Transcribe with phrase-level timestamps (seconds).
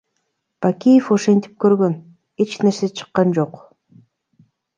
[0.65, 1.93] Бакиев ошентип көргөн,
[2.47, 3.63] эч нерсе чыккан жок.